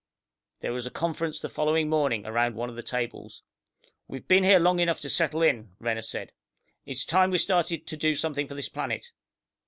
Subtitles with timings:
[0.61, 3.43] There was a conference the following morning around one of the tables.
[4.07, 6.31] "We've been here long enough to settle in," Renner said.
[6.87, 9.11] "It's time we started in to do something for this planet."